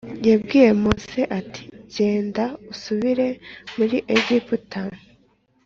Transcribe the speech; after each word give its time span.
yabwiye 0.29 0.69
Mose 0.83 1.21
ati 1.39 1.63
genda 1.93 2.45
usubire 2.71 3.27
muri 3.77 3.97
Egiputa. 4.15 4.81